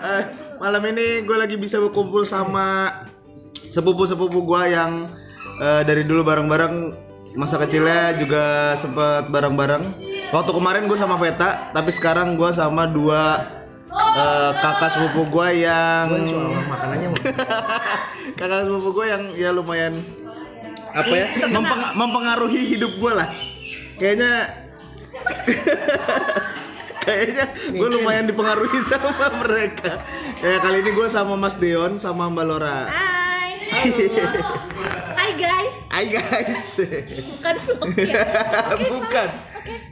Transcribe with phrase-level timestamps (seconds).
[0.00, 0.22] Eh,
[0.56, 2.88] malam ini gue lagi bisa berkumpul sama
[3.68, 5.06] sepupu-sepupu gue yang
[5.60, 6.74] eh, dari dulu bareng-bareng
[7.36, 9.84] masa kecilnya juga sempet bareng-bareng.
[10.32, 13.44] Waktu kemarin gue sama Veta, tapi sekarang gue sama dua
[13.92, 16.06] eh, kakak sepupu gue yang
[16.64, 17.08] makanannya
[18.40, 20.00] kakak sepupu gue yang ya lumayan
[20.90, 23.28] apa ya mempeng- mempengaruhi hidup gue lah.
[24.00, 24.32] Kayaknya
[27.00, 30.04] kayaknya gue lumayan dipengaruhi sama mereka.
[30.40, 32.88] Kayak kali ini gue sama Mas Deon sama Mbak Lora.
[32.88, 33.50] Hai.
[35.16, 35.74] Hai guys.
[35.88, 36.62] Hai guys.
[37.38, 38.22] Bukan vlog ya.
[38.74, 39.28] Oke, Bukan.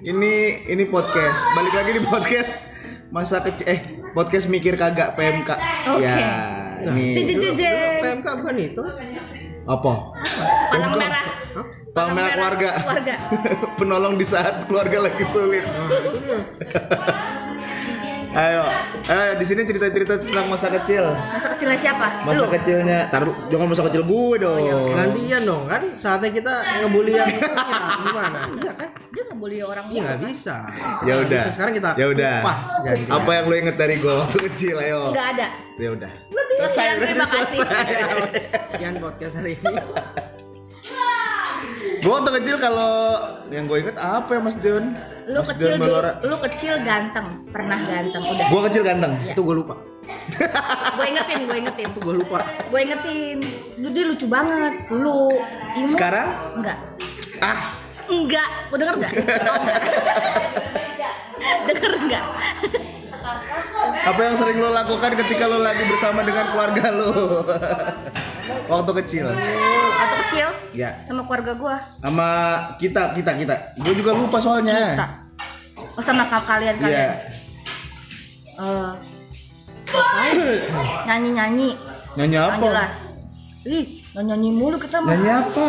[0.03, 0.35] Ini
[0.67, 1.41] ini podcast.
[1.55, 2.55] Balik lagi di podcast
[3.09, 3.81] masa kecil eh
[4.13, 5.51] podcast mikir kagak PMK.
[5.97, 6.05] Oke.
[6.05, 6.29] Ya,
[6.93, 8.01] ini cie, cie.
[8.05, 8.83] PMK bukan itu
[9.69, 9.93] apa?
[10.73, 11.38] Palang merah.
[11.91, 12.69] Palang merah keluarga.
[12.79, 13.15] Keluarga.
[13.79, 15.65] Penolong di saat keluarga lagi sulit.
[18.29, 18.61] Ayo,
[19.09, 21.01] ayo di sini cerita-cerita tentang masa kecil.
[21.11, 22.23] Masa kecilnya siapa?
[22.23, 22.53] Masa Lu.
[22.53, 24.85] kecilnya, taruh jangan masa kecil gue dong.
[24.87, 27.51] gantian dong kan saatnya kita ngebully yang punya.
[27.99, 30.57] gimana iya kan Dia nggak boleh orang iya nggak bisa
[31.03, 31.43] Ya udah.
[31.43, 31.51] bisa.
[31.51, 32.37] sekarang kita Ya udah.
[32.85, 33.11] gantian.
[33.11, 34.77] Apa yang lo inget dari gue waktu kecil?
[34.77, 35.01] Ayo.
[35.09, 35.47] Nggak ada.
[35.75, 36.11] Ya udah.
[36.55, 36.87] Selesai.
[37.01, 37.59] Terima kasih.
[38.69, 39.75] sekian podcast hari ini
[41.99, 42.93] Gue waktu kecil kalau
[43.51, 44.95] yang gue inget apa ya Mas Dion?
[45.27, 45.81] Lu Mas kecil Dion.
[45.83, 46.13] Balora.
[46.23, 47.27] Lu kecil ganteng.
[47.51, 48.23] Pernah ganteng.
[48.23, 48.47] Udah.
[48.49, 49.13] Gue kecil ganteng.
[49.27, 49.75] itu gue lupa
[50.97, 51.39] Gue ingetin.
[51.45, 51.87] Gue ingetin.
[51.93, 52.39] itu gue lupa
[52.71, 53.39] Gue ingetin.
[53.79, 54.75] Lu dia lucu banget.
[54.89, 55.35] Lu.
[55.75, 55.91] Imut.
[55.93, 56.29] Sekarang?
[56.57, 56.79] Enggak.
[57.39, 57.59] Ah,
[58.09, 58.49] Enggak.
[58.73, 59.13] Lu denger enggak?
[59.49, 59.63] Oh,
[60.89, 61.15] enggak.
[61.69, 62.25] denger enggak?
[64.01, 67.13] Apa yang sering lo lakukan ketika lo lagi bersama dengan keluarga lo?
[68.71, 69.27] waktu kecil.
[69.29, 70.91] Atau kecil Ya.
[71.05, 71.77] sama keluarga gua.
[71.99, 72.29] Sama
[72.77, 73.55] kita, kita, kita.
[73.77, 74.45] Gue juga lupa Kita.
[74.45, 74.81] soalnya.
[75.95, 76.83] Oh sama kal- kalian Iya.
[76.83, 77.11] kalian.
[78.59, 78.91] Eh,
[81.09, 81.69] nyanyi nyanyi
[82.15, 82.61] Nyanyi yang apa?
[82.61, 82.95] jelas.
[83.65, 85.09] Ih, nyanyi mulu kita mah.
[85.11, 85.69] Nyanyi apa?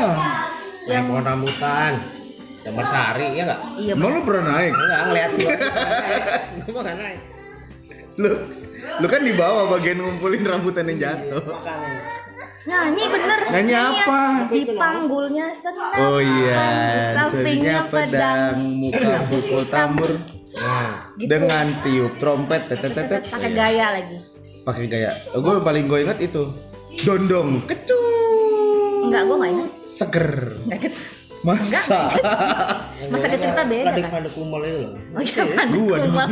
[0.87, 2.01] yang pohon rambutan
[2.59, 4.73] Jambar sari ya nggak Iya, Emang lo pernah naik?
[4.73, 5.53] Enggak, ngeliat gua
[6.59, 7.19] Gue mah nggak naik
[8.19, 8.29] Lu,
[8.99, 11.39] lu kan di bawah bagian ngumpulin rambutan yang jatuh.
[11.39, 11.95] Makanya
[12.67, 13.39] nyanyi bener.
[13.49, 14.19] Nyanyi apa?
[14.51, 15.93] Di panggulnya senang.
[15.95, 16.67] Oh iya,
[17.15, 20.11] sampingnya pedang, muka pukul tambur
[20.59, 21.29] Nah Gitu.
[21.29, 23.27] dengan tiup trompet, tetetetet.
[23.27, 24.17] Pakai gaya lagi.
[24.63, 25.11] Pakai gaya.
[25.35, 26.51] Oh, gue paling gue ingat itu.
[27.03, 29.07] Dondong, kecung.
[29.07, 29.69] Enggak, gua nggak ingat.
[29.87, 30.29] Seger.
[31.39, 31.83] Nggak ingat.
[31.87, 32.01] Masa?
[33.09, 34.11] Masa cerita beda Radik kan?
[34.11, 36.11] Van de Kumel itu loh Oh iya, Van de Gua dong.
[36.11, 36.29] Kumel.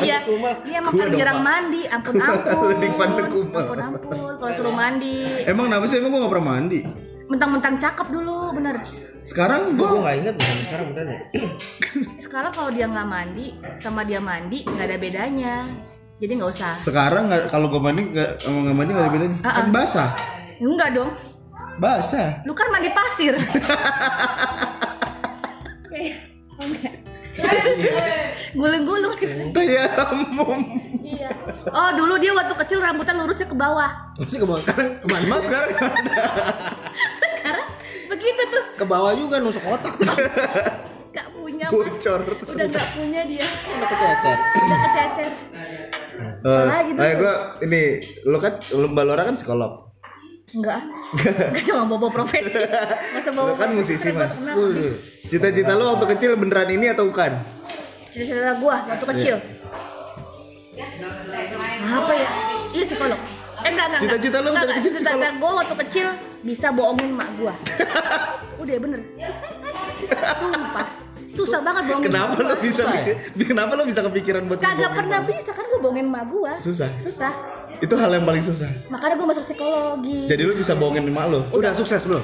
[0.00, 0.18] Iya.
[0.62, 2.66] Iya Gua makan jarang mandi, ampun ampun.
[2.70, 3.62] Ledik Van de Kumel.
[3.64, 5.16] Ampun ampun, kalau suruh mandi.
[5.44, 5.96] Emang kenapa sih?
[5.96, 6.80] Emang gue gak pernah mandi?
[7.26, 8.76] Mentang-mentang cakep dulu, bener.
[9.20, 11.20] Sekarang Gue gue nggak inget sampai sekarang bener ya
[12.24, 13.46] Sekarang kalau dia nggak mandi
[13.76, 15.54] sama dia mandi nggak ada bedanya.
[16.16, 16.72] Jadi nggak usah.
[16.80, 19.36] sekarang kalau gue mandi nggak mandi nggak ada bedanya.
[19.40, 19.68] Kan Ah-ah.
[19.68, 20.10] basah,
[20.56, 21.10] Enggak dong.
[21.80, 22.44] Basah.
[22.44, 23.34] Lu kan mandi pasir.
[26.60, 26.94] Enggak.
[28.52, 29.16] Gulung-gulung.
[29.50, 30.60] Tayamum.
[31.00, 31.30] iya.
[31.66, 33.90] Oh, dulu dia waktu kecil rambutnya lurusnya ke bawah.
[34.20, 35.24] Masih ke bawah sekarang ke mana?
[35.26, 35.70] Mas sekarang
[37.16, 37.66] Sekarang
[38.06, 38.64] begitu tuh.
[38.76, 40.04] Ke bawah juga nusuk otak tuh
[41.10, 41.74] Gak punya mas.
[41.74, 42.20] bocor.
[42.44, 43.46] Udah gak punya dia.
[43.48, 45.30] Udah kececer Udah kececer.
[46.40, 47.00] Dulu?
[47.00, 47.80] ayo gue ini
[48.24, 49.89] lo kan lo Mbak Lora kan psikolog.
[50.50, 50.82] Enggak.
[51.54, 52.50] Enggak cuma bobo profesi.
[53.14, 54.34] Masa bobo kan musisi, Mas.
[55.30, 57.38] Cita-cita lo waktu kecil beneran ini atau bukan?
[58.10, 59.36] Cita-cita gua waktu kecil.
[61.80, 62.30] Apa ya?
[62.74, 63.20] Iya psikolog.
[63.60, 64.00] Eh enggak enggak.
[64.02, 65.34] Cita-cita lu enggak, waktu kecil Cita-cita psikolog?
[65.38, 66.06] gua waktu kecil
[66.42, 67.54] bisa bohongin mak gua.
[68.62, 69.00] Udah bener.
[70.40, 70.86] Sumpah.
[71.40, 73.14] Susah banget bohongin Kenapa lo bisa ya?
[73.40, 75.24] kenapa lo bisa kepikiran buat Kagak pernah orang?
[75.26, 76.52] bisa kan gua bohongin mak gua.
[76.58, 76.88] Susah.
[76.98, 77.32] Susah.
[77.78, 78.68] Itu hal yang paling susah.
[78.86, 80.26] Makanya gua masuk psikologi.
[80.26, 81.40] Jadi lo bisa bohongin emak lo.
[81.50, 82.20] Udah sukses belum?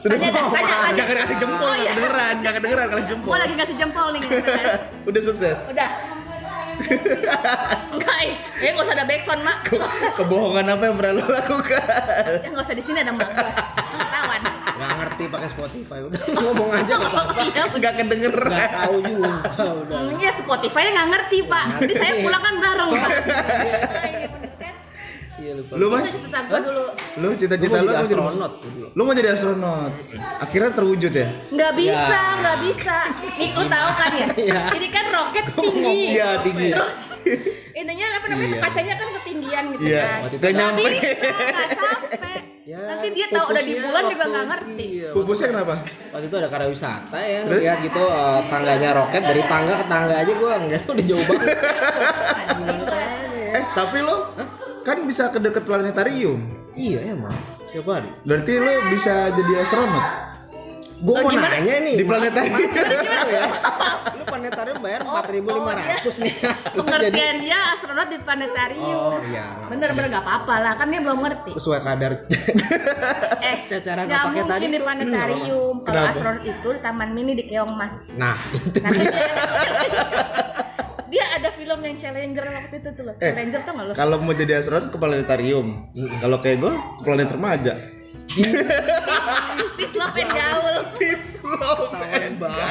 [0.00, 0.52] Sudah Tanya, sukses.
[0.52, 0.94] tanya, tanya.
[0.94, 1.90] Jangan kasih jempol, Oh, iya.
[1.90, 3.26] kedengeran, nggak kedengeran kasih jempol.
[3.26, 4.20] Gua lagi ngasih jempol nih.
[5.08, 5.56] Udah sukses.
[5.66, 5.90] Udah.
[7.88, 9.56] Enggak, eh, eh nggak usah ada backsound mak.
[9.64, 9.78] Ke-
[10.14, 11.82] Kebohongan apa yang pernah lo lakukan?
[12.36, 13.28] Ya nggak usah di sini ada mak.
[14.02, 14.40] Ketahuan.
[14.84, 17.40] Nggak ngerti pakai Spotify udah ngomong aja nggak apa-apa.
[17.42, 18.50] Iya, Nggak kedengeran.
[18.52, 19.96] Nggak tahu juga udah.
[19.96, 21.64] Hmm, ya Spotify nggak ngerti pak.
[21.80, 23.10] Jadi saya pulang kan bareng pak.
[25.34, 25.72] Iya lupa.
[25.74, 26.06] Lu mas?
[26.08, 26.84] Cita gua dulu.
[27.18, 28.52] Lu cita-cita lu jadi mau jadi astronot.
[28.94, 29.92] Lu mau jadi astronot.
[30.38, 31.28] Akhirnya terwujud ya?
[31.50, 32.22] Nggak bisa, Ya.
[32.38, 32.96] nggak bisa.
[33.34, 34.26] Nih lu tahu kan ya?
[34.32, 34.62] Iya.
[34.70, 35.98] Jadi kan roket tinggi.
[36.14, 36.68] Iya, tinggi.
[36.70, 36.92] Terus
[37.82, 38.60] intinya apa namanya Iya.
[38.62, 40.00] kacanya kan ketinggian gitu Iya.
[40.00, 40.20] kan.
[40.22, 40.82] Gak Nggak nyampe.
[40.86, 42.36] nggak sampai.
[42.74, 44.86] Ya Nanti dia tahu udah di bulan juga nggak ngerti.
[44.90, 45.74] Iya, Pupusnya kenapa?
[46.10, 47.60] waktu itu ada karya wisata ya Terus?
[47.60, 51.24] lihat gitu eh, tangganya roket dari tangga ke tangga aja gua ngeliat tuh udah jauh
[51.24, 51.48] banget
[53.54, 54.34] Eh, tapi lo
[54.82, 56.42] kan bisa ke deket planetarium.
[56.74, 57.30] iya emang
[57.70, 60.33] tiap hari Berarti lo bisa jadi astronot
[61.04, 61.52] gua Oh, mau gimana?
[61.54, 62.58] nanya nih di planetarium.
[63.28, 63.44] ya
[64.10, 66.32] lu planetarium bayar Oh, empat ribu lima ratus nih
[66.74, 68.96] Lu jadi Pengertian dia astronot di planetarium.
[69.12, 71.50] oh iya Bener-bener nggak apa-apa lah, kan dia belum ngerti.
[71.52, 72.12] sesuai kadar
[73.44, 74.82] Eh, Cacaran nggak mungkin tadi di tuh.
[74.82, 75.74] planetarium.
[75.78, 76.10] Kalau Kenapa?
[76.10, 77.96] astronot itu di Taman Mini di Keong Mas.
[78.14, 79.34] nah itu Nanti dia,
[81.06, 83.14] dia ada film yang Challenger waktu itu tuh loh.
[83.14, 83.28] Eh.
[83.28, 83.92] Challenger tau nggak lo?
[83.94, 85.66] Kalau mau jadi astronot ke planetarium.
[86.18, 87.74] Kalau kayak gue ke planet remaja.
[88.34, 90.66] Peace, love, and gaul.
[90.94, 92.68] Peace love Tawarin banget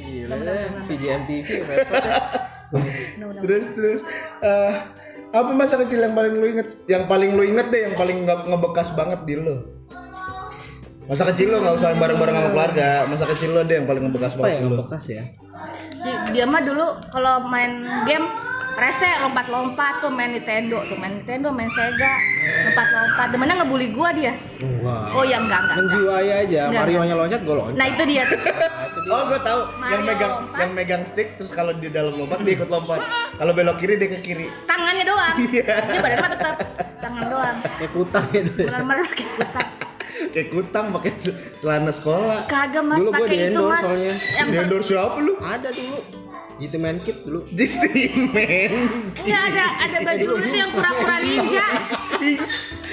[0.00, 2.16] Gila deh, VJM TV repot ya.
[3.40, 4.00] Terus terus
[4.40, 4.72] eh,
[5.30, 6.68] apa masa kecil yang paling lu inget?
[6.86, 9.56] Yang paling lu inget deh, yang paling nge- ngebekas banget di lu.
[11.04, 12.88] Masa kecil lo nggak usah bareng-bareng sama keluarga.
[13.04, 14.70] Masa kecil lo deh yang paling ngebekas Apa banget ya di lu.
[14.72, 15.22] ngebekas ya?
[16.00, 17.72] Di- Dia mah dulu kalau main
[18.06, 18.26] game
[18.72, 22.12] rese lompat-lompat tuh main Nintendo tuh main Nintendo main Sega
[22.64, 24.32] lompat-lompat demennya ngebully gua dia
[24.80, 25.12] Wah.
[25.12, 25.76] oh ya enggak enggak.
[25.78, 26.80] Menjiwai aja, Enggak.
[26.82, 27.76] Mario nya loncat gue loncat.
[27.76, 28.40] nah itu dia tuh
[28.70, 29.12] Nah, itu dia.
[29.12, 29.60] Oh, gue tahu.
[29.60, 30.58] Yang Mario megang lompat.
[30.58, 33.00] yang megang stick terus kalau di dalam lompat dia ikut lompat.
[33.34, 34.46] Kalau belok kiri dia ke kiri.
[34.64, 35.74] tangannya doang Iya.
[35.82, 36.54] dia badan mah tetap
[36.98, 38.50] tangan doang Kayak kutang gitu.
[38.62, 39.68] benar-benar kayak kutang
[40.30, 41.10] Kayak kutang pakai
[41.56, 42.38] celana sekolah.
[42.46, 44.14] kagak mas Dulu gua pakai itu mas soalnya.
[44.34, 45.32] yang Di endorse siapa lu?
[45.38, 45.98] Ada dulu.
[46.60, 47.40] Gitu main kit dulu.
[47.58, 48.72] Jadi men.
[49.16, 51.66] Enggak ada ada baju dulu itu yang kura-kura ninja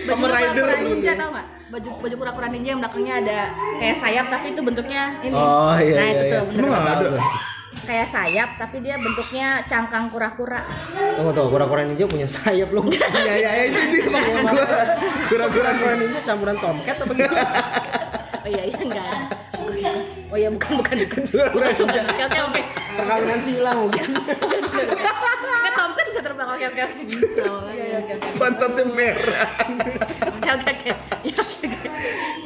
[0.08, 3.40] baju kura-kura ninja tau nggak baju baju kura-kura ninja yang belakangnya ada
[3.76, 6.16] kayak sayap tapi itu bentuknya ini Oh iya nah iya.
[6.16, 6.32] itu iya.
[6.32, 7.20] tuh bener Emang Tahu ada?
[7.84, 10.64] kayak sayap tapi dia bentuknya cangkang kura-kura
[11.20, 12.88] Tunggu tunggu, kura-kura ninja punya sayap lu.
[12.96, 14.66] Ya ya ya itu itu maksud gua.
[15.28, 17.44] Kura-kura ninja campuran tomcat apa gimana?
[18.48, 19.20] oh iya iya enggak
[20.32, 22.00] oh iya bukan bukan bukan Kura-kura ninja.
[22.08, 22.62] oke oke oke
[22.98, 24.10] Perkawinan silang mungkin.
[24.18, 29.50] kan Tom kan bisa terbang oke oke oke pantatnya merah.
[30.34, 30.92] oke oke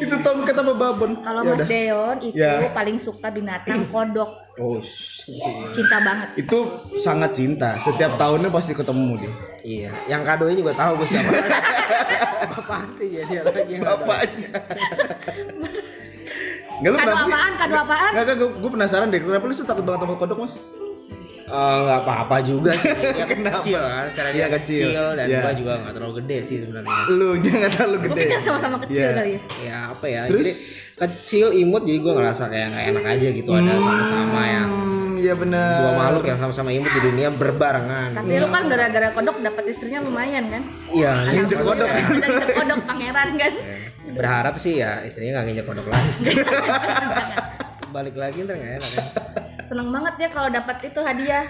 [0.01, 1.11] itu tomcat apa babon?
[1.21, 1.67] kalau Ya Mas.
[1.67, 2.67] Deon itu Ya.
[2.71, 4.83] paling suka binatang kodok Oh.
[5.71, 6.57] cinta banget Itu
[6.97, 7.79] sangat cinta.
[7.79, 9.31] Setiap tahunnya pasti ketemu dia.
[9.61, 11.31] Iya, yang kadonya juga tahu gue siapa.
[12.51, 14.03] Apa pasti ya dia lagi yang kado.
[14.03, 14.49] Bapaknya.
[16.81, 17.31] Enggak lu kado kenapa sih?
[17.31, 19.19] apaan kado apaan Enggak, enggak, gue penasaran deh.
[19.19, 20.53] Kenapa lu suka takut banget sama kodok, Mas?
[21.43, 22.89] Eh, nggak apa-apa juga sih.
[23.13, 23.59] Ya, Kenapa?
[23.59, 24.87] kecil kan, secara dia Iya, kecil.
[24.87, 25.39] kecil, dan Iya.
[25.41, 26.95] gua juga nggak terlalu gede sih sebenarnya.
[27.11, 28.23] Lu jangan terlalu gue gede.
[28.25, 29.11] pikir sama-sama kecil Iya.
[29.13, 30.21] kali ya Ya apa ya?
[30.25, 30.41] Terus?
[30.41, 30.53] Jadi
[30.97, 35.33] kecil imut jadi gua ngerasa kayak nggak enak aja gitu ada sama-sama yang Hmm, iya
[35.33, 35.77] benar.
[35.79, 38.09] dua makhluk yang sama-sama imut di dunia berbarengan.
[38.11, 41.63] tapi lu kan gara-gara kodok dapat istrinya lumayan kan Iya, Nginjek iya.
[41.63, 41.87] kodok.
[41.87, 43.53] Nginjek kodok pangeran kan
[44.11, 46.11] Berharap sih ya istrinya nggak nginjek kodok lagi.
[47.91, 49.05] Balik lagi ntar nggak enak kan?
[49.67, 51.45] seneng banget ya kalau dapat itu hadiah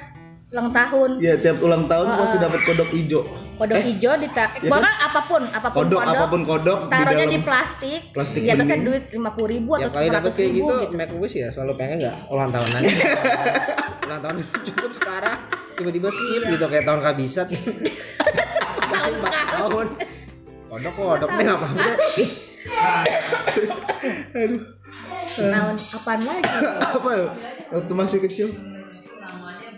[0.51, 3.23] ulang tahun Iya, tiap ulang tahun Ah, pasti dapat kodok hijau.
[3.62, 6.92] Kodok hijau ditarik Iya bahkan apa pun apa pun Kodok, kodok, apa pun kodok di
[6.92, 8.88] taruhnya dalam di plastik, plastik di atasnya bening.
[8.90, 10.96] duit lima puluh ribu Ya atau kali dapat seratus kayak ribu gitu, gitu.
[10.98, 12.81] make wish ya selalu pengen nggak ulang tahunan.
[14.10, 14.36] ulang tahun
[14.68, 15.38] cukup sekarang
[15.78, 17.48] tiba-tiba skip gitu kayak tahun kabisat.
[18.90, 19.88] Tahun tahun.
[20.72, 22.30] Kodok kodok nih deh.
[24.36, 24.62] Aduh.
[25.40, 26.52] tahun apaan lagi
[27.00, 27.28] Apa ya?
[27.71, 28.47] Waktu masih kecil.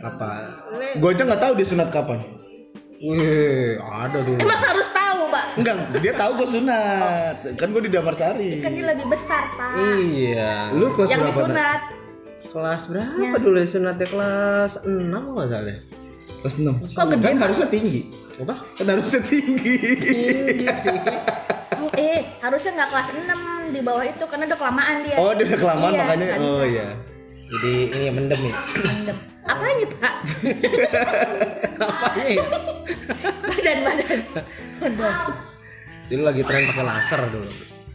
[0.03, 0.60] Apa?
[1.00, 2.19] Gue aja nggak tahu dia sunat kapan.
[3.03, 4.39] Wih, ada dulu.
[4.39, 7.36] emang harus tahu pak Enggak, dia tahu gue sunat.
[7.53, 8.63] Kan gue di Damarsari.
[8.63, 10.72] kan dia lebih besar pak Iya.
[10.72, 11.36] Lu kelas yang berapa?
[11.43, 11.81] Disunat
[12.45, 13.39] kelas berapa Ya.
[13.39, 15.77] dulu ya sunatnya kelas 6 nggak salah deh.
[16.39, 16.75] Kelas 6.
[16.89, 18.01] Kok gede, Kan harusnya tinggi.
[18.36, 18.55] Apa?
[18.74, 19.75] Kan harusnya tinggi.
[20.00, 20.95] Tinggi sih.
[21.93, 23.27] eh harusnya nggak kelas 6
[23.69, 26.27] di bawah itu karena udah kelamaan dia Oh, dia udah kelamaan Iya, makanya.
[26.39, 26.88] Oh iya.
[27.50, 28.53] Jadi ini mendem nih.
[28.79, 29.17] Mendem.
[29.43, 30.13] Apanya pak
[31.83, 32.45] Apanya ya?
[33.43, 34.19] badan badan
[34.79, 35.15] badan
[36.03, 37.51] Dulu lagi tren pakai laser dulu.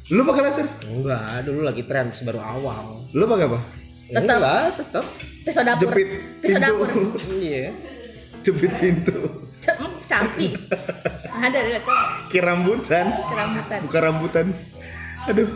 [0.09, 0.67] Lu pakai laser?
[0.88, 3.05] Enggak, dulu lagi tren baru awal.
[3.12, 3.61] Lu pakai apa?
[4.09, 4.21] Tetep.
[4.25, 5.05] Enggak, tetap.
[5.45, 6.09] pisau dapur Jepit
[6.40, 6.64] pisau pintu.
[6.64, 6.88] dapur
[7.37, 7.71] Iya.
[8.40, 9.19] Jepit pintu.
[9.69, 10.57] Hmm, campi
[11.28, 13.07] ada ada cowok Kira rambutan.
[13.28, 14.47] kerambutan Bukan rambutan.
[15.28, 15.49] Aduh.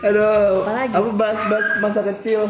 [0.00, 0.62] Aduh.
[0.64, 0.92] Apalagi?
[0.94, 2.48] Apa bahas-bahas masa kecil?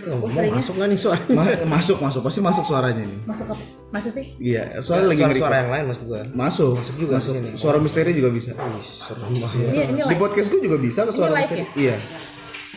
[0.00, 1.20] Oh, mau seringnya- masuk nggak nih suara?
[1.28, 2.20] Ma- masuk, masuk.
[2.22, 3.18] Pasti masuk suaranya nih.
[3.24, 3.54] masuk ke
[3.88, 6.20] masa sih Iya, soalnya lagi suara, suara yang lain maksud gua.
[6.30, 6.72] Masuk.
[6.76, 7.32] Masuk juga Masuk.
[7.34, 7.48] sini.
[7.54, 8.50] Suara misteri juga bisa.
[8.78, 9.64] Serem banget.
[9.64, 11.60] ini ini Di podcast gue juga bisa ke suara live misteri.
[11.60, 11.68] ya?
[11.74, 11.96] Iya.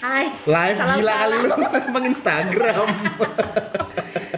[0.02, 1.50] hai Live Salah gila kali lu
[1.90, 2.88] emang Instagram.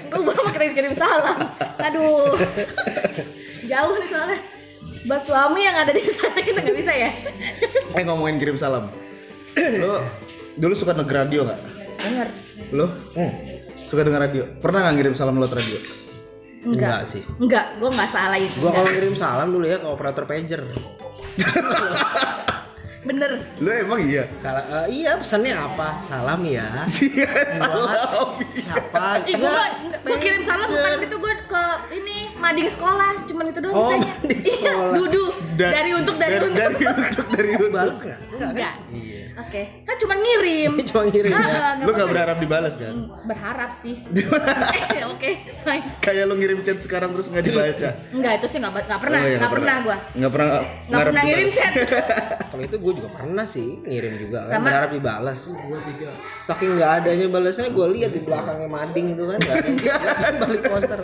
[0.03, 1.39] baru mau kirim kirim salam
[1.77, 2.35] aduh
[3.63, 4.39] Jauh nih soalnya.
[5.03, 7.11] Buat suami yang ada di sana kita nggak bisa ya.
[7.91, 8.91] Eh ngomongin kirim salam.
[9.55, 10.03] Lo
[10.53, 11.59] dulu suka denger radio nggak?
[11.97, 12.27] Dengar.
[12.71, 13.31] Lo Hmm.
[13.85, 14.43] suka denger radio?
[14.57, 15.77] Pernah nggak ngirim salam lewat radio?
[16.63, 17.21] Enggak sih.
[17.37, 18.55] Enggak, gue nggak salah itu.
[18.55, 20.61] Gua kalau ngirim salam dulu ya ke operator pager.
[23.03, 23.35] Bener.
[23.59, 24.31] Lo emang iya?
[24.39, 25.99] Salam eh, iya pesannya apa?
[26.07, 26.87] Salam ya.
[26.87, 28.39] Iya salam.
[28.55, 29.27] Siapa?
[29.27, 29.51] Ih, gue
[29.99, 34.39] gue kirim salam bukan itu gue ke ini mading sekolah, cuman itu doang Oh, mading
[34.39, 34.95] Iya, sekolah.
[34.95, 35.25] dudu.
[35.59, 36.55] Da- dari untuk dari, dari, untuk.
[36.55, 37.71] dari untuk dari untuk.
[37.75, 38.19] Balas enggak?
[38.31, 38.73] Enggak.
[38.89, 39.23] Iya.
[39.33, 40.71] Oke, kan cuma ngirim.
[40.83, 41.37] Cuma ngirim ya.
[41.37, 42.05] Ah, nggak apa-apa.
[42.07, 42.93] berharap dibalas kan?
[42.93, 43.95] Hmm, Berharap sih.
[44.93, 45.29] Eh, Oke,
[45.63, 45.85] fine.
[45.99, 47.89] Kayak lo ngirim chat sekarang terus nggak dibaca.
[48.09, 49.97] Enggak, itu sih nggak nggak pernah, Oh, iya, nggak pernah gua.
[50.13, 50.47] Nggak pernah.
[50.53, 51.57] Nggak ngarep pernah ngirim dibalas.
[51.57, 51.73] chat.
[52.53, 55.39] Kalau itu gue juga pernah sih ngirim juga kan Sama- berharap dibalas.
[56.43, 59.57] Saking nggak adanya balasnya gue lihat di belakangnya mading itu kan nggak
[59.97, 60.99] ada balik poster.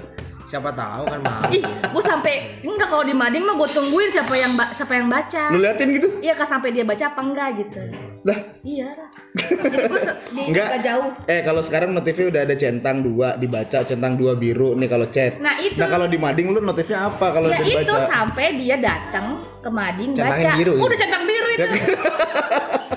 [0.49, 1.45] Siapa tahu kan mau.
[1.47, 5.05] Ih, gua sampai enggak kalau di mading mah gua tungguin siapa yang ba- siapa yang
[5.05, 5.53] baca.
[5.53, 6.09] Lo liatin gitu?
[6.19, 7.79] Iya, kan sampai dia baca apa enggak gitu.
[8.19, 9.09] Lah, Iya lah.
[9.31, 9.87] Jadi
[10.27, 10.81] di Enggak.
[10.81, 11.13] jauh.
[11.23, 15.37] Eh kalau sekarang notifnya udah ada centang dua dibaca, centang dua biru nih kalau chat.
[15.37, 15.77] Nah, itu.
[15.77, 19.25] Nah kalau di mading lu notifnya apa kalau ya itu sampai dia datang
[19.55, 20.57] ke mading Centangnya baca.
[20.57, 20.87] biru Oh, itu.
[20.87, 21.67] udah centang biru itu.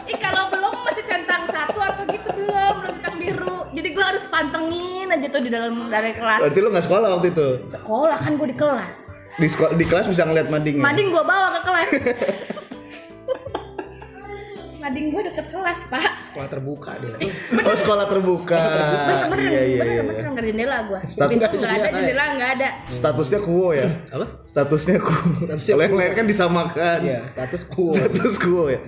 [0.08, 3.56] Ih, kalau belum masih centang satu atau gitu belum, belum centang biru.
[3.72, 4.24] Jadi gua harus
[5.32, 6.38] tuh di dalam dari kelas.
[6.38, 7.48] Berarti lu nggak sekolah waktu itu?
[7.68, 8.96] Sekolah kan gua di kelas.
[9.32, 10.76] Di sekolah di kelas bisa ngeliat mading.
[10.76, 11.88] Mading gua bawa ke kelas.
[14.82, 16.10] Mading gua deket kelas, Pak.
[16.26, 17.14] Sekolah terbuka dia.
[17.62, 18.58] Oh sekolah terbuka.
[18.58, 20.02] Bener bener Iya iya bener iya.
[20.02, 21.00] bener nggak ada jendela gua.
[21.06, 22.68] Status- Nggak ada jendela, jendela nggak ada.
[22.90, 23.86] Statusnya kuo ya.
[24.10, 24.26] Apa?
[24.44, 25.22] Statusnya kuo.
[25.46, 26.00] Statusnya Kalau yang kuo.
[26.02, 26.98] lain kan disamakan.
[27.00, 27.94] Iya, status quo.
[27.94, 28.80] Status kuo ya.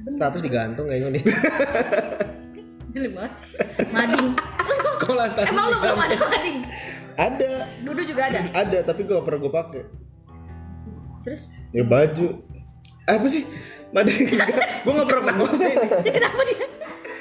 [0.00, 1.22] Status digantung kayaknya nih.
[2.90, 3.32] Gila banget.
[3.90, 4.28] Mading.
[4.98, 6.58] Sekolah status Emang lu belum ada mading?
[7.14, 7.50] Ada,
[7.84, 8.40] Dudu juga ada.
[8.50, 9.82] ada tapi gue gak pernah gue pakai.
[11.22, 12.26] Terus Ya baju.
[13.06, 13.44] Apa sih?
[13.90, 14.18] Mading
[14.86, 16.66] gue gak pernah gua, dia kenapa dia?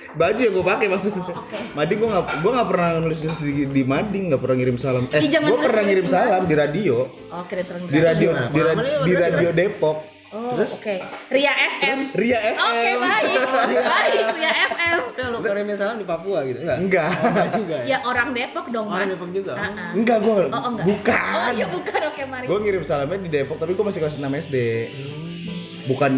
[0.10, 1.22] baju yang gue pakai maksudnya.
[1.22, 1.58] oke.
[1.78, 5.04] Mading gue gak gue gak pernah nulis nulis di, di mading gak pernah ngirim salam.
[5.14, 6.96] Eh gue pernah ngirim salam di radio.
[7.30, 7.44] Oh,
[7.90, 8.30] Di radio
[9.06, 10.19] di, radio Depok.
[10.30, 10.96] Oh, oke.
[11.34, 11.98] Ria FM.
[12.14, 12.62] Ria FM.
[12.70, 13.34] Oke, baik.
[13.82, 14.98] Baik, Ria FM.
[15.10, 16.78] Ya lu kirimnya salam di Papua gitu enggak?
[16.78, 17.10] Enggak.
[17.18, 17.86] Enggak juga ya.
[17.88, 19.12] Ya orang Depok dong, Orang Mas.
[19.12, 19.54] Depok juga.
[19.54, 19.92] Ah, ah.
[19.92, 20.34] Enggak gue.
[20.46, 20.86] Oh, oh, enggak.
[20.86, 21.34] Bukan.
[21.34, 22.00] Oh, ya bukan.
[22.08, 22.46] Oke, mari.
[22.46, 24.56] Gue ngirim salamnya di Depok tapi gue masih kelas 6 SD.
[25.88, 26.12] Bukan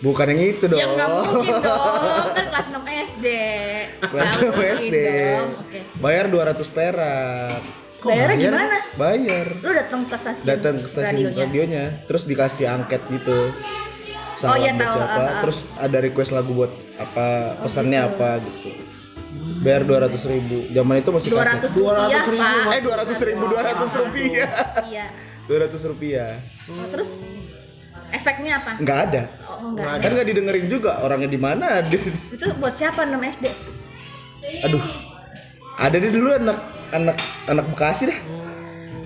[0.00, 0.78] bukan yang itu dong.
[0.78, 1.84] Ya nggak mungkin dong.
[2.30, 2.78] Kan kelas 6
[3.10, 3.26] SD.
[3.98, 4.96] Kelas Nggak 6 mungkin SD.
[5.02, 5.48] dong.
[5.58, 5.78] Oke.
[5.98, 7.60] Bayar 200 perak.
[8.00, 8.48] Kok Bayarnya bayar?
[8.50, 8.78] gimana?
[8.96, 9.46] Bayar.
[9.56, 11.42] Lu datang ke stasiun Datang ke stasiun radionya.
[11.42, 11.84] radionya.
[12.04, 13.38] terus dikasih angket gitu.
[14.32, 14.94] Oh, Salam iya, buat tahu.
[14.96, 15.40] siapa, Ah, ah.
[15.44, 17.26] terus ada request lagu buat apa,
[17.60, 18.08] pesannya gitu.
[18.10, 18.68] apa gitu.
[19.60, 20.56] Bayar 200 ribu.
[20.70, 21.76] Zaman itu masih 200 kaset.
[21.76, 22.72] rupiah, 200 ribu, Pak.
[22.72, 24.50] Eh 200 ribu, 200 rupiah.
[24.82, 25.06] Iya.
[25.44, 26.30] 200 rupiah.
[26.66, 27.08] Oh, terus
[28.10, 28.70] efeknya apa?
[28.80, 29.22] Nggak ada.
[29.44, 29.92] Oh, enggak.
[30.00, 31.84] Kan nggak didengerin juga orangnya di mana.
[32.32, 33.46] Itu buat siapa 6 SD?
[34.64, 34.80] Aduh.
[35.80, 36.58] Ada deh dulu anak
[36.92, 37.16] anak
[37.48, 38.18] anak Bekasi dah.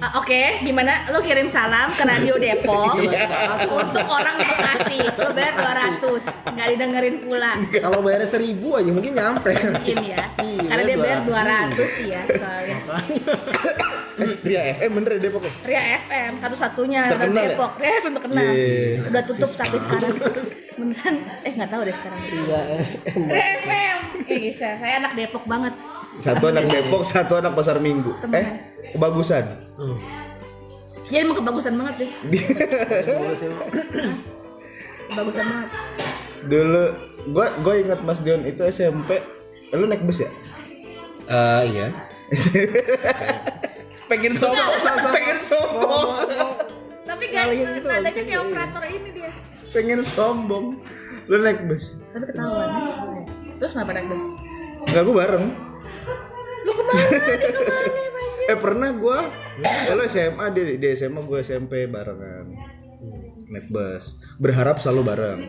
[0.02, 1.06] Ah, Oke, gimana?
[1.08, 3.24] Lu kirim salam ke radio Depok Iya.
[3.64, 4.98] untuk orang di Bekasi.
[5.00, 5.54] Lu bayar
[6.02, 7.52] 200, nggak didengerin pula.
[7.72, 9.54] Kalau bayarnya seribu aja mungkin nyampe.
[9.54, 10.28] Mungkin ya.
[10.36, 11.78] Iya, Karena dia bayar 200.
[11.78, 12.76] 200 sih ya soalnya.
[14.46, 15.52] Ria FM bener ya Depok ya?
[15.64, 17.44] Ria FM satu-satunya radio ya?
[17.48, 17.72] Depok.
[17.78, 18.44] Ria FM terkenal.
[18.50, 19.08] Iya.
[19.08, 20.14] Udah tutup tapi sekarang.
[20.74, 21.14] Beneran?
[21.46, 22.20] Eh nggak tahu deh sekarang.
[22.20, 22.60] Iya.
[23.14, 23.98] Ria FM.
[24.26, 25.72] Eh bisa, saya anak Depok banget.
[26.22, 28.14] Satu anak Depok, satu anak Pasar Minggu.
[28.22, 28.38] Temen.
[28.38, 28.46] Eh,
[28.94, 29.44] kebagusan.
[29.74, 29.98] Hmm.
[31.04, 32.10] Jadi emang kebagusan banget deh.
[35.10, 35.68] Kebagusan banget.
[36.44, 36.84] Dulu
[37.32, 39.20] gua gua ingat Mas Dion itu SMP.
[39.74, 40.30] Lu naik bus ya?
[41.26, 41.86] Eh iya.
[44.10, 44.80] pengen sombong,
[45.12, 46.08] pengen sombong,
[47.04, 48.38] Tapi kan gitu, nadanya kayak iya.
[48.40, 49.30] operator ini dia.
[49.72, 50.64] pengen sombong.
[51.26, 51.92] Lu naik bus?
[52.12, 52.68] Tapi ketahuan.
[53.60, 54.22] Terus kenapa naik bus?
[54.88, 55.46] Enggak gua bareng.
[56.94, 57.78] Ke mana?
[58.44, 59.18] Eh pernah gua,
[59.58, 62.46] eh, lu SMA di, di SMA gua SMP barengan.
[63.48, 64.16] Naik bus.
[64.36, 65.40] Berharap selalu bareng.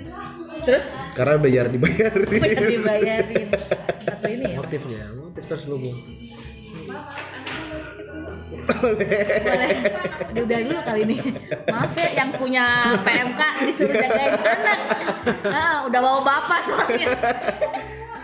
[0.63, 0.83] Terus
[1.13, 2.27] Karena belajar dibayarin.
[2.71, 3.47] dibayarin.
[4.03, 4.57] Satu ini ya.
[4.59, 5.97] Motifnya, motif terselubung.
[8.65, 9.09] Boleh.
[10.33, 11.17] Diudah dulu kali ini.
[11.69, 12.65] Maaf ya yang punya
[13.05, 14.79] PMK disuruh jagain anak.
[15.45, 17.07] Nah, udah bawa bapak soalnya.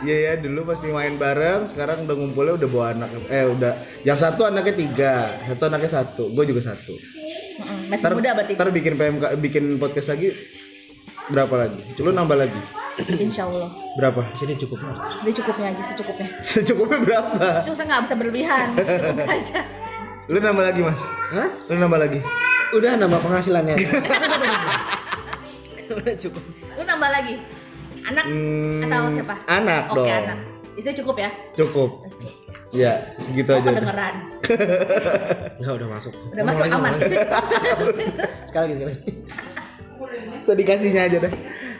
[0.01, 3.09] Iya ya dulu pasti main bareng, sekarang udah ngumpulnya udah bawa anak.
[3.29, 5.13] Eh udah, yang satu anaknya tiga,
[5.45, 6.93] satu anaknya satu, gue juga satu.
[6.97, 8.53] Mm-mm, Masih Ntar, muda berarti.
[8.57, 10.33] ntar bikin PMK, bikin podcast lagi
[11.29, 11.81] berapa lagi?
[12.01, 12.61] Lu nambah lagi?
[13.13, 13.69] Insya Allah.
[13.93, 14.25] Berapa?
[14.33, 14.81] Sini cukup.
[15.21, 16.27] Jadi cukupnya aja secukupnya.
[16.49, 17.61] Secukupnya berapa?
[17.61, 18.67] Saya nggak bisa berlebihan.
[18.81, 19.59] Secukupnya aja.
[20.27, 20.99] Lu nambah lagi mas?
[21.29, 21.49] Hah?
[21.69, 22.19] Lu nambah lagi?
[22.73, 23.75] Udah nambah penghasilannya.
[25.91, 26.43] Udah cukup.
[26.73, 27.35] Lu nambah lagi.
[28.11, 29.35] Anak Hmm, atau siapa?
[29.47, 30.07] Anak Oke, dong.
[30.09, 30.39] anak.
[30.73, 31.29] Istri cukup ya?
[31.53, 31.89] Cukup.
[32.71, 33.67] Ya, segitu Oh, aja.
[33.69, 34.15] kedengeran.
[35.59, 36.13] Enggak udah masuk.
[36.29, 36.91] Udah masuk aman.
[36.93, 37.03] lagi.
[37.11, 38.05] Sekali lagi.
[38.47, 38.99] sekali lagi.
[40.41, 41.33] So dikasihnya aja deh.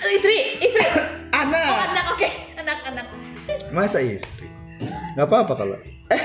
[0.10, 0.84] istri, istri.
[1.32, 1.68] Oh, Anak.
[1.90, 2.30] anak, oke.
[2.56, 3.06] Anak, anak.
[3.72, 4.46] Masa istri?
[5.16, 5.74] Gak apa-apa kalau.
[6.08, 6.24] Eh.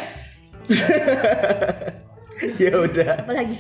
[2.59, 3.57] ya udah, Apa lagi?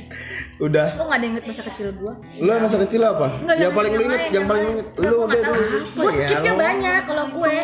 [0.59, 0.87] Udah.
[0.97, 2.15] Lu gak ada inget masa kecil gua?
[2.39, 3.27] Lo masa kecil apa?
[3.39, 4.87] Enggak, yang paling lu inget, yang paling lu inget.
[4.89, 5.37] Enggak, Lu gua deh.
[5.37, 5.57] nggak tahu.
[5.57, 5.79] lu.
[5.93, 6.59] Gua ya, skipnya lo?
[6.59, 7.55] banyak kalau gue.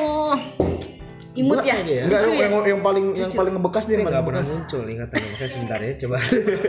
[1.33, 1.77] Imut ya?
[1.81, 2.03] Ya.
[2.05, 2.41] Enggak, lu ya?
[2.45, 5.29] yang, yang paling yang paling ngebekas dia yang nggak paling pernah muncul ingatannya.
[5.33, 6.17] Makanya sebentar ya coba.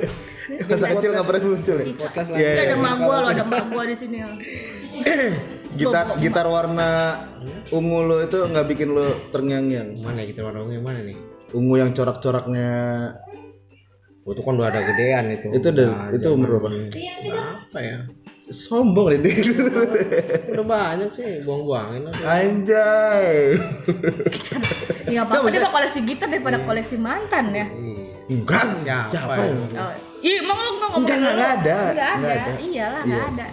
[0.71, 1.85] Masa kecil nggak pernah muncul ya?
[1.93, 2.43] Podcast Iya, lagi.
[2.47, 2.63] Iya.
[2.63, 4.17] ada mak gua loh, ada mak gua di sini.
[5.73, 6.89] Gitar gitar warna
[7.73, 9.89] ungu lo itu nggak bikin lo terngiang-ngiang.
[9.99, 11.17] Mana ya, kita warna ungu yang mana nih?
[11.51, 12.69] Ungu yang corak-coraknya
[14.25, 15.47] itu kan udah ada gedean itu.
[15.51, 16.67] Itu udah- Nah, itu umur berapa?
[17.67, 17.97] Apa ya?
[18.45, 19.39] sombong deh dia.
[20.51, 22.23] Udah banyak sih, buang-buangin aja.
[22.37, 23.55] Anjay.
[25.07, 27.65] Ya apa dia mau koleksi gitar daripada koleksi mantan ya.
[27.65, 28.03] Iya.
[28.23, 28.63] Enggak,
[29.11, 29.33] Siapa siapa?
[29.35, 29.43] ya?
[29.45, 29.79] ya?
[29.79, 31.51] Oh, Ih, emang lu nggak ngomong Enggak, enggak ada.
[31.51, 32.43] Enggak Enggak ada.
[32.47, 32.51] ada.
[32.57, 33.03] Iyalah, Iya.
[33.03, 33.45] enggak ada.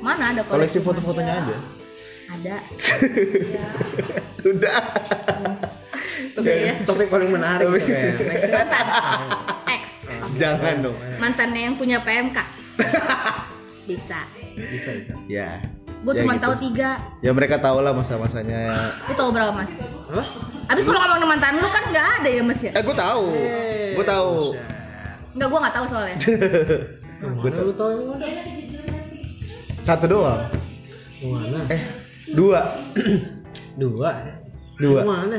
[0.00, 1.56] Mana ada koleksi, Koleksi foto-fotonya aja.
[2.30, 2.56] Ada.
[4.50, 4.80] Udah.
[6.32, 6.74] Udah ya.
[6.84, 8.12] Topik paling menarik ya.
[8.16, 9.69] Next.
[10.36, 10.96] Jangan dong.
[11.16, 12.38] Mantannya yang punya PMK.
[13.88, 14.20] Bisa.
[14.54, 15.14] Bisa bisa.
[15.26, 15.58] Ya.
[16.00, 16.44] Gue Ya cuma gitu.
[16.46, 16.90] tahu tiga.
[17.20, 18.92] Ya mereka tahu lah masa-masanya.
[19.04, 19.68] Lu tahu berapa mas?
[20.08, 20.24] Apa?
[20.70, 22.70] Abis kalau ngomong mantan lu kan nggak ada ya mas ya?
[22.72, 23.24] Eh, gue tahu.
[23.98, 24.32] Gue tahu.
[25.30, 26.16] Nggak, gue nggak tahu soalnya.
[27.20, 28.26] Gue tahu tahu yang mana?
[29.84, 30.40] Satu doang.
[31.20, 31.60] Mana?
[31.68, 31.82] Eh,
[32.32, 32.60] dua.
[33.76, 34.10] Dua.
[34.80, 35.00] Dua.
[35.04, 35.38] Yang mana?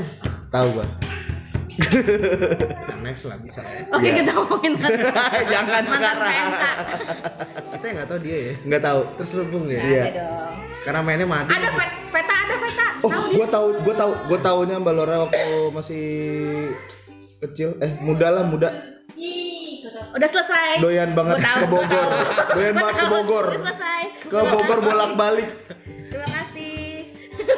[0.54, 0.86] Tahu gua.
[1.74, 3.82] Yang next lah bisa ya.
[3.90, 4.14] Oke Iya.
[4.18, 5.44] kita ngomongin mantan.
[5.46, 6.46] Jangan mantan sekarang.
[7.72, 8.54] Kita nggak tahu dia ya.
[8.64, 9.02] Nggak tahu.
[9.18, 9.80] Terselubung dia.
[9.80, 10.26] Nggak Iya.
[10.82, 11.52] Karena mainnya mati.
[11.52, 12.88] Ada Ve- Veta, ada Veta.
[13.00, 16.06] Oh, gue tahu, gue tahu, gue taunya Mbak Lora waktu masih
[17.40, 18.70] kecil, eh muda lah muda,
[20.12, 20.78] Udah selesai.
[20.78, 22.10] doyan banget Gua tahu, ke gua Bogor,
[22.52, 23.06] doyan Gua banget ke.
[23.08, 24.02] Bogor, Udah selesai.
[24.22, 25.50] ke Bogor bolak balik,
[26.12, 26.74] Terima kasih.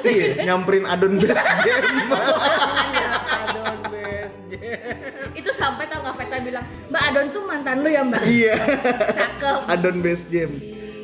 [0.06, 1.44] iya, nyamperin Adon Best best.
[5.54, 8.22] Itu sampai tau nggak Veta bilang, Mbak Adon tuh mantan lu ya Mbak?
[8.26, 8.58] iya,
[9.14, 9.58] Cakep.
[9.70, 10.50] Adon Best Jam,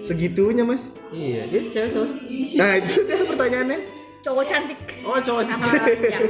[0.01, 2.09] segitunya mas, Iya, dia cewek cowok.
[2.55, 3.79] nah itu dia pertanyaannya,
[4.19, 4.79] Cowok cantik.
[5.01, 6.01] Oh, cowok cantik.
[6.03, 6.25] yang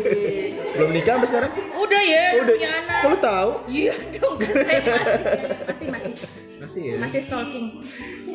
[0.75, 1.51] belum nikah sampai sekarang?
[1.73, 2.99] Udah ya, udah, punya anak.
[2.99, 3.49] kok lu tahu?
[3.65, 6.13] Iya dong, kan masih, masih, masih,
[6.60, 6.95] Masih ya.
[6.99, 7.67] masih stalking.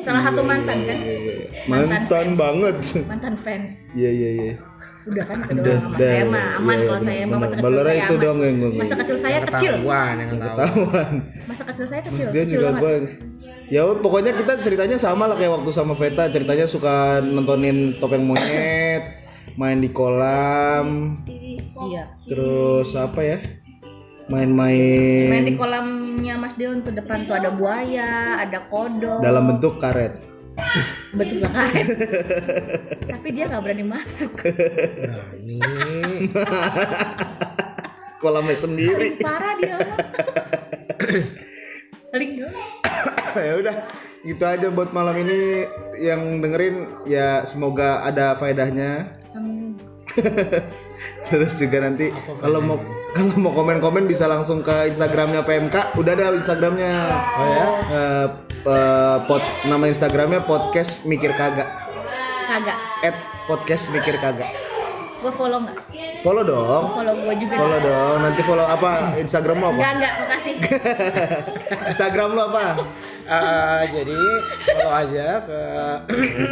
[0.01, 0.97] Salah satu mantan kan?
[0.97, 1.47] Iya, iya, iya.
[1.65, 2.35] Mantan mantan fans.
[2.35, 3.69] banget, Mantan fans.
[3.93, 4.53] iya iya iya.
[5.05, 5.77] Udah kan itu Udah, doang.
[5.77, 8.21] Sama udah, saya mah aman iya, kalau saya mah masa kecil Balora saya itu aman.
[8.21, 9.73] doang yang gue- Masa kecil saya Yang kecil.
[9.75, 11.09] Ketahuan, yang ketahuan.
[11.45, 12.27] Masa kecil saya kecil.
[12.27, 12.81] dia kecil juga banget.
[12.81, 12.93] gue
[13.65, 18.21] ya udah, pokoknya kita ceritanya sama lah kayak waktu sama Veta ceritanya suka nontonin topeng
[18.21, 19.03] monyet
[19.55, 21.17] main di kolam
[21.75, 22.03] Iya.
[22.25, 23.37] terus apa ya
[24.25, 29.21] Main di main-main kolamnya Mas Deon tuh depan tuh ada buaya, ada kodok.
[29.21, 30.17] dalam bentuk karet
[31.15, 31.87] bentuk karet.
[33.07, 34.31] Tapi dia nggak berani masuk.
[34.39, 35.59] Berani.
[38.25, 39.77] kolamnya sendiri Paling parah dia.
[43.35, 43.75] ya udah
[44.25, 45.67] gitu aja buat malam ini
[46.01, 49.77] yang dengerin ya semoga ada faedahnya Amin.
[51.29, 52.09] terus juga nanti
[52.41, 52.79] kalau mau
[53.15, 56.93] kalau mau komen-komen bisa langsung ke Instagramnya PMK udah ada Instagramnya.
[57.39, 57.65] Oh ya?
[57.87, 58.27] Eh,
[58.67, 61.71] eh, pod, nama Instagramnya podcast mikir kagak.
[62.45, 62.77] Kagak.
[63.01, 63.17] at
[63.49, 64.74] podcast mikir kagak
[65.25, 65.77] Gue follow nggak?
[66.21, 67.55] follow dong Follow gue juga.
[67.55, 70.55] follow dong nanti follow apa Instagram lo apa Enggak enggak, makasih.
[71.91, 72.63] Instagram lo apa
[73.25, 74.19] Eh, jadi
[74.61, 75.59] follow aja ke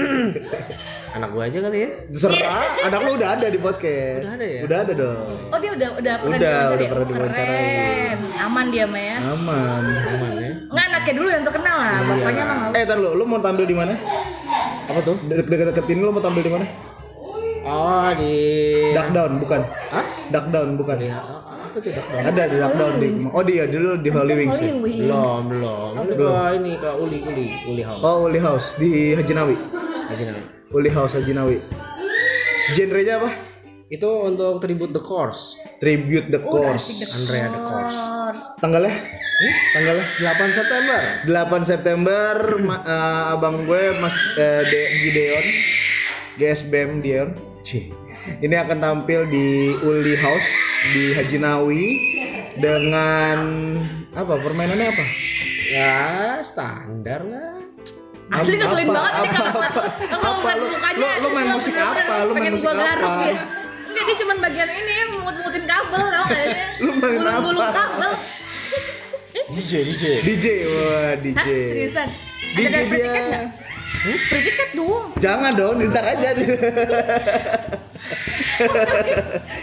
[1.15, 1.89] anak gua aja kali ya.
[2.09, 4.61] terserah anak lo udah ada di podcast Udah ada ya?
[4.65, 6.89] udah ada dong Oh dia udah udah pernah Udah, diwawancara udah ya?
[6.89, 7.29] pernah.
[7.29, 8.17] Keren.
[8.41, 9.17] Aman dia mah ya.
[9.23, 10.51] aman Aman ya.
[10.65, 11.97] Enggak anaknya dulu yang terkenal lah.
[12.03, 12.71] Bapaknya mah nggak.
[12.73, 13.93] eh tar lo lo mau tampil di mana
[14.83, 15.15] Apa tuh?
[15.21, 16.65] deket deket ini lo mau tampil di mana
[17.63, 18.35] Oh di.
[18.91, 20.05] Duck down bukan Hah?
[20.29, 24.09] Duck down bukan apa tuh dak ada di Duck down di oh dia dulu di
[24.11, 24.75] Holy Wings ya?
[24.75, 24.99] Wings.
[24.99, 25.91] Belum belum.
[25.95, 28.03] Ini ke ini ke Uli Uli Uli House.
[28.03, 29.55] Oh, Uli House di Haji Nawi.
[30.05, 30.47] Aja namanya.
[30.69, 31.57] Uli House Haji Nawi.
[32.71, 33.29] Genrenya apa?
[33.87, 35.55] Itu untuk tribute the course.
[35.77, 36.85] Tribute the Udah Course.
[36.93, 37.97] The Andrea The Course.
[38.57, 38.95] Tanggalnya?
[39.73, 40.99] Tanggalnya 8 September.
[41.27, 45.45] 8 September ma- eh, abang gue Mas eh, De- Gideon
[46.35, 47.29] GSBM Dion.
[47.61, 47.93] Cih.
[48.39, 50.47] Ini akan tampil di Uli House
[50.89, 51.85] di Haji Nawi
[52.55, 53.37] dengan
[54.11, 55.05] apa permainannya apa?
[55.69, 55.95] Ya
[56.41, 57.59] standar lah.
[58.31, 60.97] Asli ngeselin Apa- banget ini apa- kalau apa- kalau apa ngeliat mukanya.
[60.97, 61.99] lu- lu main musik apa?
[62.23, 63.09] Lu main pengen musik apa?
[63.83, 66.65] Enggak, dia cuma bagian ini mut-mutin kabel tau kayaknya.
[66.79, 67.75] Lu main Gulung-gulung apa?
[67.75, 68.11] kabel.
[69.53, 70.03] DJ DJ.
[70.23, 71.35] DJ, wah DJ.
[71.35, 71.45] Hah?
[71.45, 72.07] Seriusan?
[72.55, 73.13] DJ dia.
[73.93, 74.17] Nggak?
[74.27, 75.05] Free tiket dong.
[75.17, 76.29] Jangan dong, ntar aja.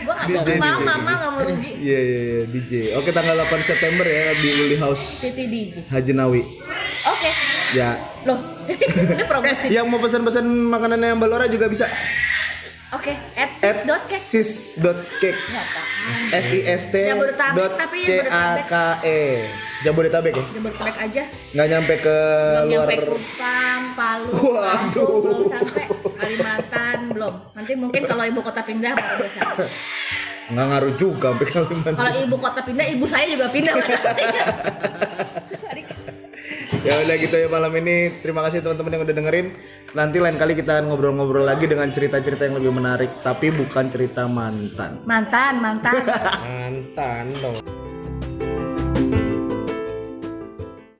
[0.05, 1.71] Gua nggak mau mama, mama nggak mau rugi.
[1.79, 2.73] Iya iya iya DJ.
[2.97, 5.75] Oke tanggal 8 September ya di Uli House City DJ.
[5.89, 6.43] Haji Nawi.
[7.07, 7.31] Oke.
[7.73, 7.91] Ya.
[8.27, 8.39] Loh,
[9.15, 9.67] ini promosi.
[9.71, 11.87] Yang mau pesan-pesan makanan yang Balora juga bisa.
[12.91, 14.19] Oke, at At sis.cake.
[14.19, 15.39] sis.cake.
[15.47, 16.35] Apaan.
[16.35, 18.75] S I S T Jabodetabek, dot tapi C A K
[19.07, 19.23] E.
[19.81, 20.45] Jabodetabek ya?
[20.53, 21.23] Jabodetabek aja.
[21.57, 22.69] Nggak nyampe ke belum luar.
[22.69, 24.61] nyampe Kupang, Palu, Waduh.
[24.61, 25.85] Lampung, belum sampai
[26.21, 27.35] Kalimantan, belum.
[27.57, 29.43] Nanti mungkin kalau ibu kota pindah baru bisa.
[30.51, 31.95] Nggak ngaruh juga sampai Kalimantan.
[31.97, 33.75] Kalau ibu kota pindah, ibu saya juga pindah.
[36.81, 38.25] Ya udah gitu ya malam ini.
[38.25, 39.47] Terima kasih teman-teman yang udah dengerin.
[39.93, 44.25] Nanti lain kali kita akan ngobrol-ngobrol lagi dengan cerita-cerita yang lebih menarik, tapi bukan cerita
[44.25, 45.05] mantan.
[45.05, 46.05] mantan, mantan.
[46.41, 47.80] Mantan dong.